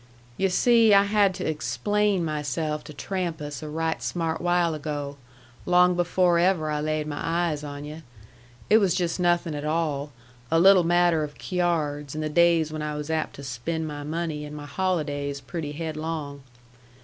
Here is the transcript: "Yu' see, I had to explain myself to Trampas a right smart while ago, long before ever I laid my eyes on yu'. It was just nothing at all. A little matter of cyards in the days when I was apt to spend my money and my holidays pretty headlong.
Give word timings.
"Yu' 0.35 0.49
see, 0.49 0.95
I 0.95 1.03
had 1.03 1.31
to 1.35 1.47
explain 1.47 2.25
myself 2.25 2.83
to 2.85 2.91
Trampas 2.91 3.61
a 3.61 3.69
right 3.69 4.01
smart 4.01 4.41
while 4.41 4.73
ago, 4.73 5.17
long 5.63 5.93
before 5.95 6.39
ever 6.39 6.71
I 6.71 6.79
laid 6.81 7.05
my 7.05 7.19
eyes 7.21 7.63
on 7.63 7.85
yu'. 7.85 8.01
It 8.67 8.79
was 8.79 8.95
just 8.95 9.19
nothing 9.19 9.53
at 9.53 9.63
all. 9.63 10.11
A 10.49 10.59
little 10.59 10.83
matter 10.83 11.23
of 11.23 11.35
cyards 11.39 12.15
in 12.15 12.21
the 12.21 12.29
days 12.29 12.73
when 12.73 12.81
I 12.81 12.95
was 12.95 13.11
apt 13.11 13.35
to 13.35 13.43
spend 13.43 13.87
my 13.87 14.01
money 14.01 14.43
and 14.43 14.55
my 14.55 14.65
holidays 14.65 15.39
pretty 15.39 15.73
headlong. 15.73 16.41